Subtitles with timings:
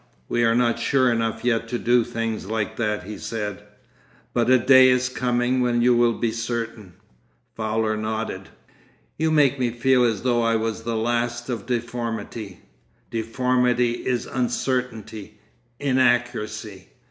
[0.29, 3.61] 'We are not sure enough yet to do things like that,' he said.
[4.33, 6.93] 'But a day is coming when you will be certain.'
[7.53, 8.49] Fowler nodded.
[9.19, 16.87] 'You make me feel as though I was the last of deformity—Deformity is uncertainty—inaccuracy.